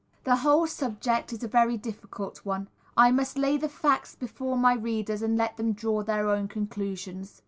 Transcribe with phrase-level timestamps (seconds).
[0.23, 4.73] The whole subject is a very difficult one; I must lay the facts before my
[4.73, 7.39] readers and let them draw their own conclusions.